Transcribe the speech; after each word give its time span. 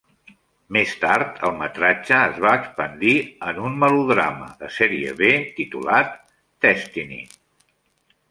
Més 0.75 0.93
tard 1.01 1.35
el 1.47 1.51
metratge 1.57 2.15
es 2.29 2.39
va 2.45 2.53
expandir 2.61 3.13
en 3.51 3.59
un 3.69 3.77
melodrama 3.83 4.49
de 4.63 4.69
sèrie 4.77 5.13
B 5.21 5.29
titulat 5.59 6.17
"Destiny". 6.67 7.21